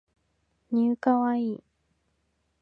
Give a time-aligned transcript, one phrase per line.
[0.71, 1.55] new kawaii